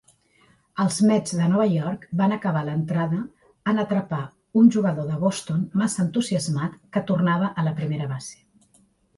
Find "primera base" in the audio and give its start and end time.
7.83-8.43